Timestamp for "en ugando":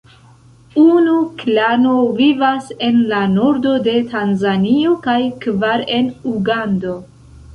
5.99-6.95